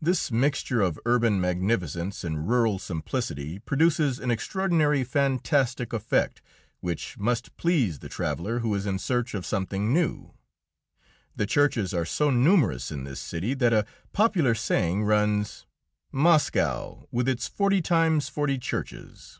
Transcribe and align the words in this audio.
This 0.00 0.32
mixture 0.32 0.80
of 0.80 0.98
urban 1.06 1.40
magnificence 1.40 2.24
and 2.24 2.48
rural 2.48 2.80
simplicity 2.80 3.60
produces 3.60 4.18
an 4.18 4.28
extraordinary, 4.28 5.04
fantastic 5.04 5.92
effect, 5.92 6.42
which 6.80 7.16
must 7.16 7.56
please 7.56 8.00
the 8.00 8.08
traveller 8.08 8.58
who 8.58 8.74
is 8.74 8.86
in 8.86 8.98
search 8.98 9.34
of 9.34 9.46
something 9.46 9.92
new. 9.92 10.34
The 11.36 11.46
churches 11.46 11.94
are 11.94 12.04
so 12.04 12.28
numerous 12.28 12.90
in 12.90 13.04
this 13.04 13.20
city 13.20 13.54
that 13.54 13.72
a 13.72 13.86
popular 14.12 14.56
saying 14.56 15.04
runs: 15.04 15.64
"Moscow 16.10 17.06
with 17.12 17.28
its 17.28 17.46
forty 17.46 17.80
times 17.80 18.28
forty 18.28 18.58
churches." 18.58 19.38